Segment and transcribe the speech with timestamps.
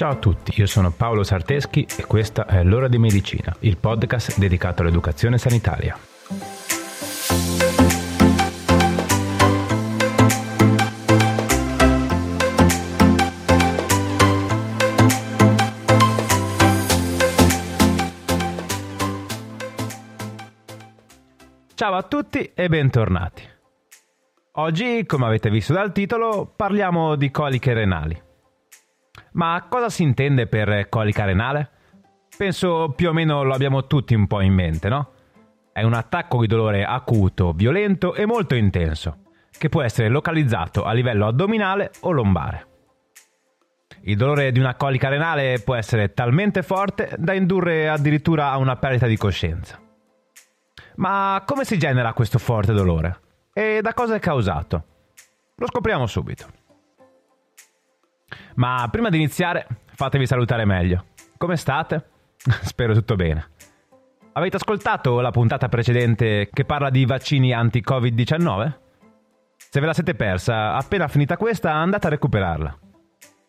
[0.00, 4.38] Ciao a tutti, io sono Paolo Sarteschi e questa è L'ora di medicina, il podcast
[4.38, 5.94] dedicato all'educazione sanitaria.
[21.74, 23.42] Ciao a tutti e bentornati.
[24.52, 28.28] Oggi, come avete visto dal titolo, parliamo di coliche renali.
[29.32, 31.70] Ma cosa si intende per colica renale?
[32.36, 35.12] Penso più o meno lo abbiamo tutti un po' in mente, no?
[35.72, 39.18] È un attacco di dolore acuto, violento e molto intenso,
[39.50, 42.66] che può essere localizzato a livello addominale o lombare.
[44.02, 48.76] Il dolore di una colica renale può essere talmente forte da indurre addirittura a una
[48.76, 49.78] perdita di coscienza.
[50.96, 53.20] Ma come si genera questo forte dolore?
[53.52, 54.84] E da cosa è causato?
[55.56, 56.59] Lo scopriamo subito.
[58.60, 61.06] Ma prima di iniziare, fatevi salutare meglio.
[61.38, 62.04] Come state?
[62.60, 63.52] Spero tutto bene.
[64.34, 68.72] Avete ascoltato la puntata precedente che parla di vaccini anti-Covid-19?
[69.56, 72.78] Se ve la siete persa, appena finita questa, andate a recuperarla.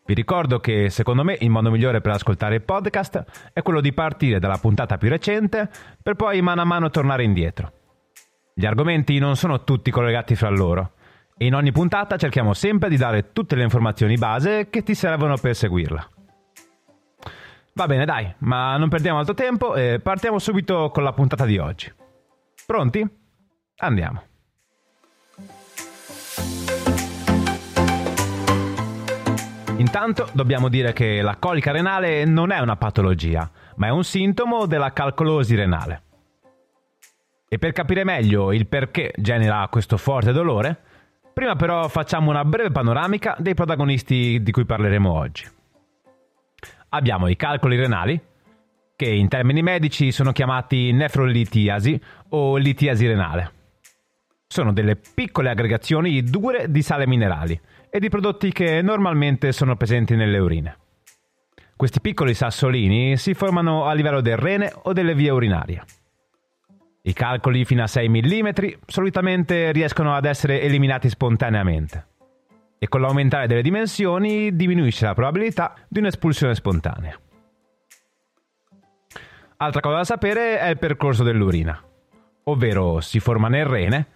[0.06, 3.92] Vi ricordo che secondo me il modo migliore per ascoltare il podcast è quello di
[3.92, 5.68] partire dalla puntata più recente
[6.02, 7.70] per poi mano a mano tornare indietro.
[8.54, 10.92] Gli argomenti non sono tutti collegati fra loro
[11.36, 15.36] e in ogni puntata cerchiamo sempre di dare tutte le informazioni base che ti servono
[15.36, 16.08] per seguirla.
[17.74, 21.56] Va bene, dai, ma non perdiamo altro tempo e partiamo subito con la puntata di
[21.56, 21.90] oggi.
[22.66, 23.08] Pronti?
[23.78, 24.22] Andiamo.
[29.78, 34.66] Intanto dobbiamo dire che la colica renale non è una patologia, ma è un sintomo
[34.66, 36.02] della calcolosi renale.
[37.48, 40.82] E per capire meglio il perché genera questo forte dolore,
[41.32, 45.48] Prima però facciamo una breve panoramica dei protagonisti di cui parleremo oggi.
[46.90, 48.20] Abbiamo i calcoli renali,
[48.94, 52.00] che in termini medici sono chiamati nefrolitiasi
[52.30, 53.52] o litiasi renale.
[54.46, 60.14] Sono delle piccole aggregazioni dure di sale minerali e di prodotti che normalmente sono presenti
[60.14, 60.76] nelle urine.
[61.74, 65.82] Questi piccoli sassolini si formano a livello del rene o delle vie urinarie.
[67.04, 68.48] I calcoli fino a 6 mm
[68.86, 72.06] solitamente riescono ad essere eliminati spontaneamente
[72.78, 77.18] e con l'aumentare delle dimensioni diminuisce la probabilità di un'espulsione spontanea.
[79.56, 81.80] Altra cosa da sapere è il percorso dell'urina,
[82.44, 84.06] ovvero si forma nel rene,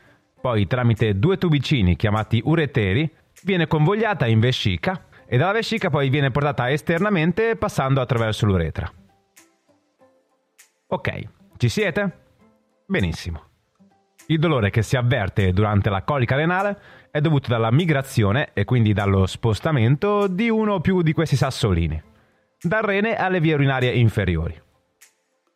[0.41, 3.09] poi tramite due tubicini chiamati ureteri
[3.43, 8.89] viene convogliata in vescica e dalla vescica poi viene portata esternamente passando attraverso l'uretra.
[10.89, 12.26] Ok, ci siete?
[12.89, 13.43] Benissimo.
[14.27, 16.79] Il dolore che si avverte durante la colica renale
[17.11, 22.01] è dovuto dalla migrazione e quindi dallo spostamento di uno o più di questi sassolini,
[22.61, 24.61] dal rene alle vie urinarie inferiori.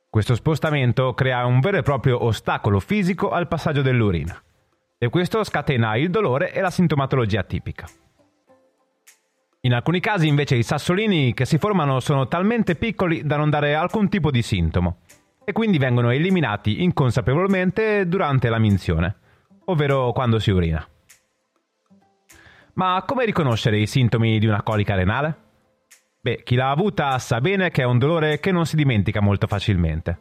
[0.09, 4.37] Questo spostamento crea un vero e proprio ostacolo fisico al passaggio dell'urina
[4.99, 7.87] e questo scatena il dolore e la sintomatologia tipica.
[9.61, 13.75] In alcuni casi invece i sassolini che si formano sono talmente piccoli da non dare
[13.75, 14.99] alcun tipo di sintomo
[15.51, 19.17] e quindi vengono eliminati inconsapevolmente durante la minzione,
[19.65, 20.87] ovvero quando si urina.
[22.75, 25.49] Ma come riconoscere i sintomi di una colica renale?
[26.21, 29.49] Beh, chi l'ha avuta sa bene che è un dolore che non si dimentica molto
[29.49, 30.19] facilmente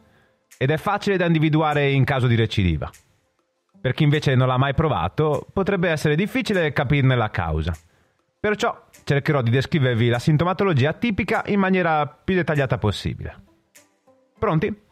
[0.58, 2.90] ed è facile da individuare in caso di recidiva.
[3.80, 7.72] Per chi invece non l'ha mai provato, potrebbe essere difficile capirne la causa.
[8.40, 13.44] Perciò cercherò di descrivervi la sintomatologia tipica in maniera più dettagliata possibile.
[14.36, 14.88] Pronti?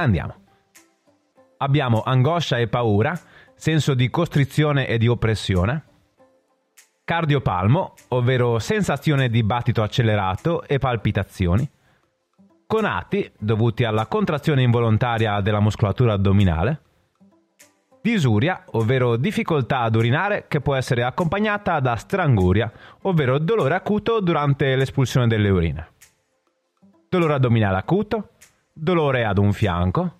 [0.00, 0.34] Andiamo.
[1.58, 3.18] Abbiamo angoscia e paura,
[3.54, 5.84] senso di costrizione e di oppressione,
[7.04, 11.68] cardiopalmo, ovvero sensazione di battito accelerato e palpitazioni,
[12.66, 16.80] conati, dovuti alla contrazione involontaria della muscolatura addominale,
[18.00, 22.72] disuria, ovvero difficoltà ad urinare che può essere accompagnata da stranguria,
[23.02, 25.88] ovvero dolore acuto durante l'espulsione delle urine,
[27.06, 28.30] dolore addominale acuto,
[28.72, 30.18] dolore ad un fianco,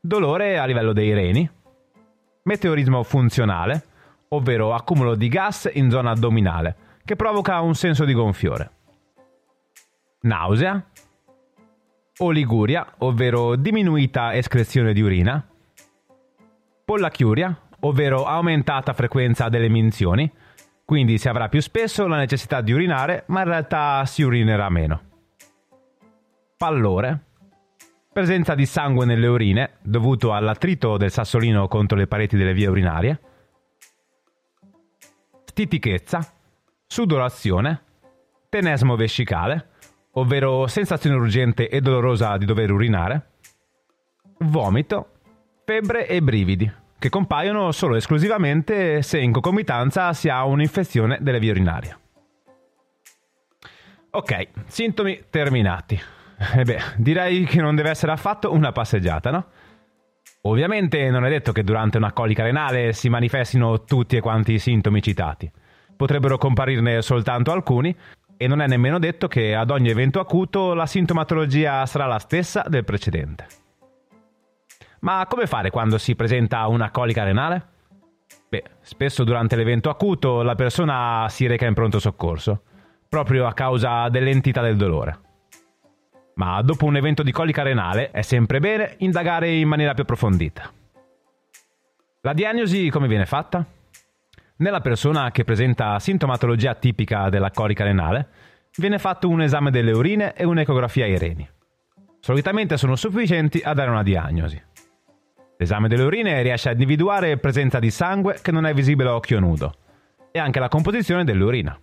[0.00, 1.48] dolore a livello dei reni,
[2.44, 3.84] meteorismo funzionale,
[4.28, 8.70] ovvero accumulo di gas in zona addominale, che provoca un senso di gonfiore,
[10.20, 10.84] nausea,
[12.18, 15.44] oliguria, ovvero diminuita escrezione di urina,
[16.84, 20.30] pollachiuria, ovvero aumentata frequenza delle minzioni,
[20.84, 25.00] quindi si avrà più spesso la necessità di urinare, ma in realtà si urinerà meno.
[26.56, 27.20] Pallore,
[28.12, 33.20] presenza di sangue nelle urine dovuto all'attrito del sassolino contro le pareti delle vie urinarie,
[35.44, 36.32] stitichezza,
[36.86, 37.82] sudorazione,
[38.50, 39.70] tenesmo vescicale,
[40.12, 43.30] ovvero sensazione urgente e dolorosa di dover urinare,
[44.40, 45.08] vomito,
[45.64, 51.50] febbre e brividi, che compaiono solo esclusivamente se in concomitanza si ha un'infezione delle vie
[51.52, 51.98] urinarie.
[54.10, 55.98] Ok, sintomi terminati.
[56.54, 59.46] Eh beh, direi che non deve essere affatto una passeggiata, no?
[60.42, 64.58] Ovviamente non è detto che durante una colica renale si manifestino tutti e quanti i
[64.58, 65.50] sintomi citati.
[65.96, 67.96] Potrebbero comparirne soltanto alcuni
[68.36, 72.64] e non è nemmeno detto che ad ogni evento acuto la sintomatologia sarà la stessa
[72.66, 73.46] del precedente.
[75.00, 77.68] Ma come fare quando si presenta una colica renale?
[78.48, 82.62] Beh, spesso durante l'evento acuto la persona si reca in pronto soccorso,
[83.08, 85.30] proprio a causa dell'entità del dolore.
[86.34, 90.72] Ma dopo un evento di colica renale è sempre bene indagare in maniera più approfondita.
[92.22, 93.64] La diagnosi come viene fatta?
[94.56, 98.28] Nella persona che presenta sintomatologia tipica della colica renale,
[98.76, 101.48] viene fatto un esame delle urine e un'ecografia ai reni.
[102.20, 104.62] Solitamente sono sufficienti a dare una diagnosi.
[105.58, 109.40] L'esame delle urine riesce a individuare presenza di sangue che non è visibile a occhio
[109.40, 109.74] nudo
[110.30, 111.78] e anche la composizione dell'urina.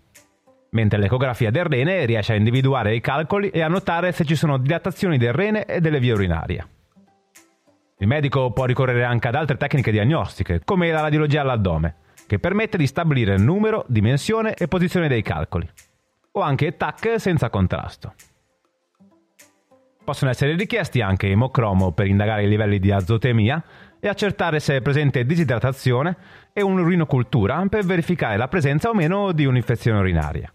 [0.71, 4.57] Mentre l'ecografia del rene riesce a individuare i calcoli e a notare se ci sono
[4.57, 6.67] dilatazioni del rene e delle vie urinarie.
[7.97, 11.95] Il medico può ricorrere anche ad altre tecniche diagnostiche, come la radiologia all'addome,
[12.27, 15.69] che permette di stabilire il numero, dimensione e posizione dei calcoli,
[16.31, 18.13] o anche TAC senza contrasto.
[20.03, 23.63] Possono essere richiesti anche emocromo per indagare i livelli di azotemia
[23.99, 26.15] e accertare se è presente disidratazione
[26.53, 30.51] e un'urinocultura per verificare la presenza o meno di un'infezione urinaria.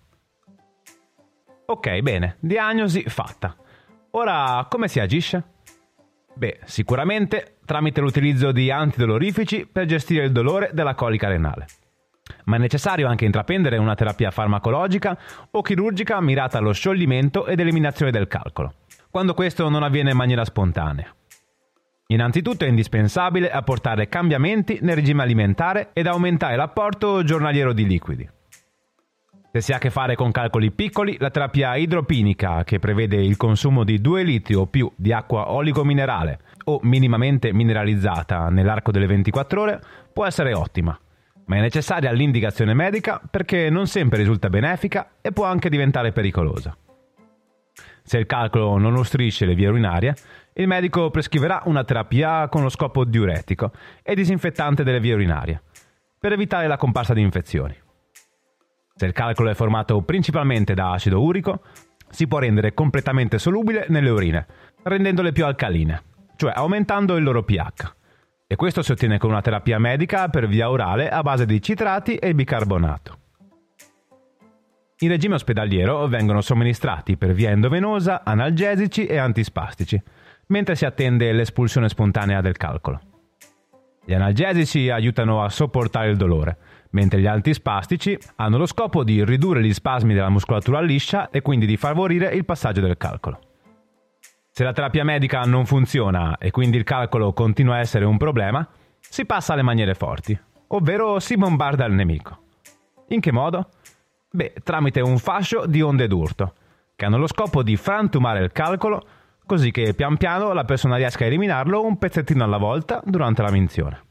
[1.67, 3.57] Ok, bene, diagnosi fatta.
[4.11, 5.43] Ora come si agisce?
[6.35, 11.67] Beh, sicuramente tramite l'utilizzo di antidolorifici per gestire il dolore della colica renale.
[12.45, 15.17] Ma è necessario anche intraprendere una terapia farmacologica
[15.51, 18.75] o chirurgica mirata allo scioglimento ed eliminazione del calcolo,
[19.11, 21.15] quando questo non avviene in maniera spontanea.
[22.09, 28.29] Innanzitutto è indispensabile apportare cambiamenti nel regime alimentare ed aumentare l'apporto giornaliero di liquidi.
[29.55, 33.37] Se si ha a che fare con calcoli piccoli, la terapia idropinica, che prevede il
[33.37, 39.61] consumo di 2 litri o più di acqua oligominerale o minimamente mineralizzata nell'arco delle 24
[39.61, 39.81] ore,
[40.13, 40.99] può essere ottima,
[41.45, 46.77] ma è necessaria l'indicazione medica perché non sempre risulta benefica e può anche diventare pericolosa.
[48.03, 50.17] Se il calcolo non ostruisce le vie urinarie,
[50.55, 53.71] il medico prescriverà una terapia con lo scopo diuretico
[54.03, 55.63] e disinfettante delle vie urinarie,
[56.19, 57.83] per evitare la comparsa di infezioni.
[58.97, 61.63] Se il calcolo è formato principalmente da acido urico,
[62.09, 64.47] si può rendere completamente solubile nelle urine,
[64.85, 66.01] rendendole più alcaline,
[66.37, 67.95] cioè aumentando il loro pH.
[68.47, 72.15] E questo si ottiene con una terapia medica per via orale a base di citrati
[72.15, 73.19] e bicarbonato.
[74.99, 80.01] In regime ospedaliero vengono somministrati per via endovenosa analgesici e antispastici,
[80.47, 83.01] mentre si attende l'espulsione spontanea del calcolo.
[84.05, 86.59] Gli analgesici aiutano a sopportare il dolore,
[86.95, 91.67] mentre gli antispastici hanno lo scopo di ridurre gli spasmi della muscolatura liscia e quindi
[91.67, 93.39] di favorire il passaggio del calcolo.
[94.51, 98.67] Se la terapia medica non funziona e quindi il calcolo continua a essere un problema,
[99.01, 100.39] si passa alle maniere forti,
[100.69, 102.39] ovvero si bombarda il nemico.
[103.09, 103.69] In che modo?
[104.31, 106.55] Beh, tramite un fascio di onde d'urto,
[106.95, 109.05] che hanno lo scopo di frantumare il calcolo
[109.47, 113.51] così che pian piano la persona riesca a eliminarlo un pezzettino alla volta durante la
[113.51, 114.03] minzione.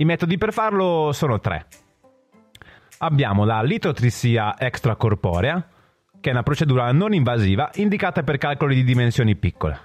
[0.00, 1.66] I metodi per farlo sono tre.
[2.98, 5.68] Abbiamo la litotrissia extracorporea,
[6.20, 9.76] che è una procedura non invasiva indicata per calcoli di dimensioni piccole.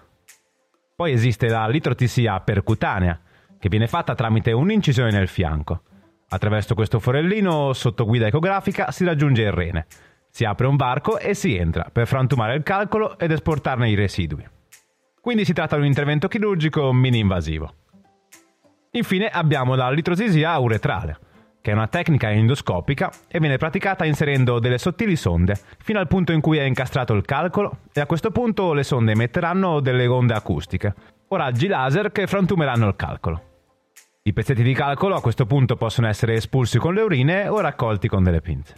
[0.95, 3.19] Poi esiste la litrotrissia percutanea,
[3.57, 5.81] che viene fatta tramite un'incisione nel fianco.
[6.29, 9.87] Attraverso questo forellino, sotto guida ecografica, si raggiunge il rene.
[10.29, 14.47] Si apre un varco e si entra per frantumare il calcolo ed esportarne i residui.
[15.19, 17.73] Quindi si tratta di un intervento chirurgico mini invasivo.
[18.95, 21.17] Infine abbiamo la litrosisia uretrale,
[21.61, 26.31] che è una tecnica endoscopica e viene praticata inserendo delle sottili sonde fino al punto
[26.31, 30.35] in cui è incastrato il calcolo e a questo punto le sonde emetteranno delle onde
[30.35, 30.93] acustiche
[31.27, 33.41] o raggi laser che frantumeranno il calcolo.
[34.21, 38.07] I pezzetti di calcolo a questo punto possono essere espulsi con le urine o raccolti
[38.07, 38.75] con delle pinze.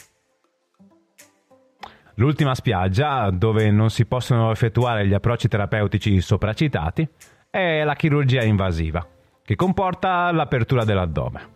[2.15, 7.05] L'ultima spiaggia, dove non si possono effettuare gli approcci terapeutici sopracitati,
[7.50, 9.05] è la chirurgia invasiva
[9.45, 11.53] che comporta l'apertura dell'addome.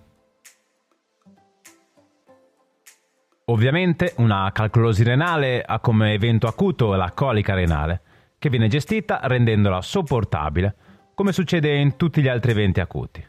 [3.46, 8.01] Ovviamente una calcolosi renale ha come evento acuto la colica renale,
[8.38, 10.75] che viene gestita rendendola sopportabile,
[11.15, 13.25] come succede in tutti gli altri eventi acuti.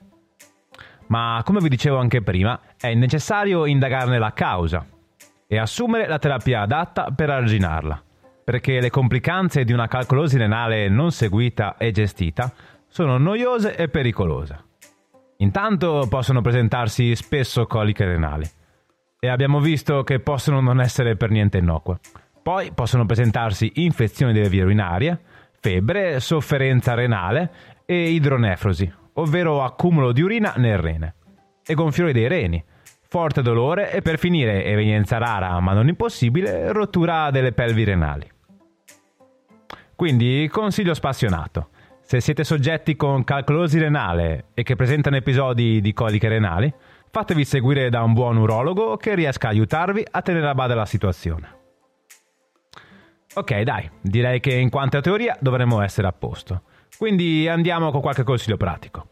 [1.07, 4.87] Ma come vi dicevo anche prima, è necessario indagarne la causa
[5.47, 8.05] e assumere la terapia adatta per arginarla,
[8.45, 12.53] perché le complicanze di una calcolosi renale non seguita e gestita
[12.91, 14.65] sono noiose e pericolose.
[15.39, 18.47] Intanto possono presentarsi spesso coliche renali
[19.19, 22.01] e abbiamo visto che possono non essere per niente innocue.
[22.43, 25.21] Poi possono presentarsi infezioni delle vie urinarie,
[25.61, 27.53] febbre, sofferenza renale
[27.87, 31.15] e idronefrosi, ovvero accumulo di urina nel rene,
[31.65, 32.63] e gonfiore dei reni,
[33.09, 38.29] forte dolore e per finire, evenienza rara ma non impossibile, rottura delle pelvi renali.
[39.95, 41.70] Quindi consiglio spassionato.
[42.11, 46.75] Se siete soggetti con calcolosi renale e che presentano episodi di coliche renali,
[47.09, 50.87] fatevi seguire da un buon urologo che riesca a aiutarvi a tenere a bada la
[50.87, 51.59] situazione.
[53.35, 56.63] Ok, dai, direi che in quanto a teoria dovremmo essere a posto.
[56.99, 59.07] Quindi andiamo con qualche consiglio pratico.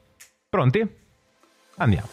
[0.48, 0.84] Pronti?
[1.76, 2.08] Andiamo.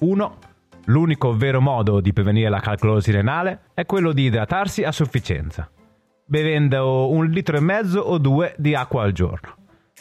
[0.00, 0.53] Uno.
[0.86, 5.70] L'unico vero modo di prevenire la calcolosi renale è quello di idratarsi a sufficienza,
[6.26, 9.56] bevendo un litro e mezzo o due di acqua al giorno.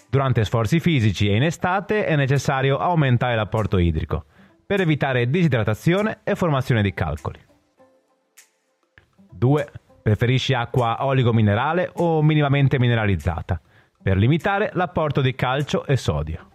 [0.10, 4.26] Durante sforzi fisici e in estate è necessario aumentare l'apporto idrico
[4.66, 7.40] per evitare disidratazione e formazione di calcoli.
[9.32, 9.72] 2.
[10.04, 13.60] Preferisci acqua oligominerale o minimamente mineralizzata
[14.02, 16.50] per limitare l'apporto di calcio e sodio.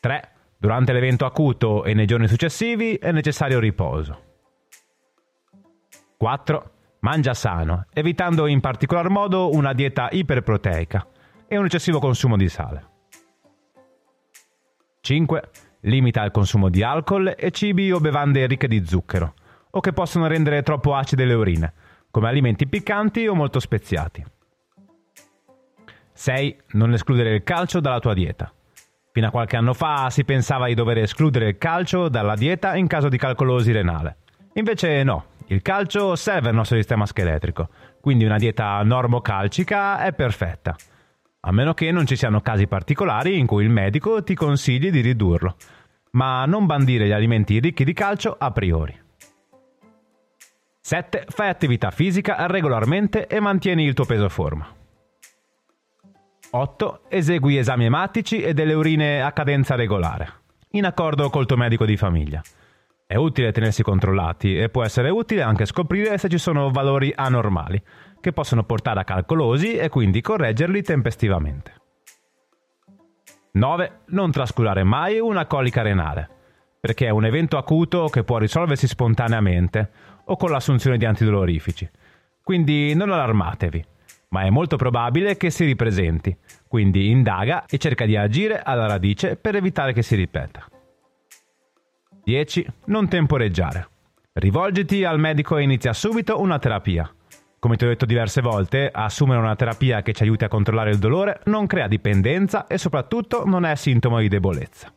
[0.00, 0.33] 3.
[0.64, 4.22] Durante l'evento acuto e nei giorni successivi è necessario riposo.
[6.16, 6.70] 4.
[7.00, 11.06] Mangia sano, evitando in particolar modo una dieta iperproteica
[11.46, 12.88] e un eccessivo consumo di sale.
[15.02, 15.50] 5.
[15.80, 19.34] Limita il consumo di alcol e cibi o bevande ricche di zucchero,
[19.68, 21.74] o che possono rendere troppo acide le urine,
[22.10, 24.24] come alimenti piccanti o molto speziati.
[26.14, 26.56] 6.
[26.68, 28.50] Non escludere il calcio dalla tua dieta.
[29.14, 32.88] Fino a qualche anno fa si pensava di dover escludere il calcio dalla dieta in
[32.88, 34.16] caso di calcolosi renale.
[34.54, 37.68] Invece no, il calcio serve al nostro sistema scheletrico,
[38.00, 40.74] quindi una dieta normocalcica è perfetta
[41.46, 45.00] a meno che non ci siano casi particolari in cui il medico ti consigli di
[45.00, 45.54] ridurlo,
[46.12, 49.00] ma non bandire gli alimenti ricchi di calcio a priori.
[50.80, 51.26] 7.
[51.28, 54.66] Fai attività fisica regolarmente e mantieni il tuo peso forma.
[56.56, 57.00] 8.
[57.08, 60.28] Esegui esami ematici e delle urine a cadenza regolare,
[60.70, 62.40] in accordo col tuo medico di famiglia.
[63.04, 67.82] È utile tenersi controllati e può essere utile anche scoprire se ci sono valori anormali,
[68.20, 71.72] che possono portare a calcolosi e quindi correggerli tempestivamente.
[73.50, 74.00] 9.
[74.06, 76.28] Non trascurare mai una colica renale,
[76.78, 79.90] perché è un evento acuto che può risolversi spontaneamente
[80.26, 81.90] o con l'assunzione di antidolorifici.
[82.44, 83.84] Quindi non allarmatevi,
[84.34, 86.36] ma è molto probabile che si ripresenti,
[86.66, 90.66] quindi indaga e cerca di agire alla radice per evitare che si ripeta.
[92.24, 92.66] 10.
[92.86, 93.88] Non temporeggiare.
[94.32, 97.08] Rivolgiti al medico e inizia subito una terapia.
[97.60, 100.98] Come ti ho detto diverse volte, assumere una terapia che ci aiuti a controllare il
[100.98, 104.92] dolore non crea dipendenza e soprattutto non è sintomo di debolezza.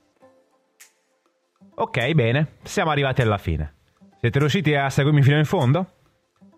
[1.75, 3.75] Ok, bene, siamo arrivati alla fine.
[4.19, 5.85] Siete riusciti a seguirmi fino in fondo?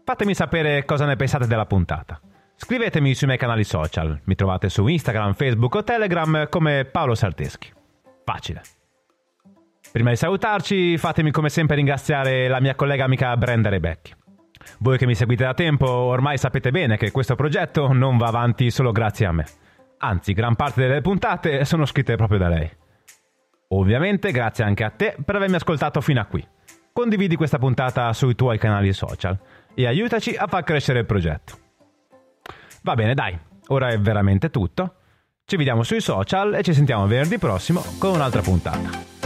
[0.05, 2.21] Fatemi sapere cosa ne pensate della puntata.
[2.61, 7.71] Scrivetemi sui miei canali social, mi trovate su Instagram, Facebook o Telegram come Paolo Sarteschi.
[8.25, 8.61] Facile.
[9.93, 14.13] Prima di salutarci, fatemi come sempre ringraziare la mia collega amica Brenda Rebecchi.
[14.79, 18.69] Voi che mi seguite da tempo ormai sapete bene che questo progetto non va avanti
[18.71, 19.45] solo grazie a me.
[19.99, 22.69] Anzi, gran parte delle puntate sono scritte proprio da lei.
[23.69, 26.45] Ovviamente grazie anche a te per avermi ascoltato fino a qui.
[26.91, 29.39] Condividi questa puntata sui tuoi canali social
[29.73, 31.67] e aiutaci a far crescere il progetto.
[32.81, 34.93] Va bene, dai, ora è veramente tutto.
[35.45, 39.18] Ci vediamo sui social e ci sentiamo venerdì prossimo con un'altra puntata.